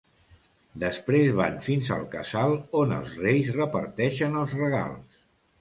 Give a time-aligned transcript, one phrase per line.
[0.83, 5.25] Després van fins al Casal on els Reis reparteixen els regals.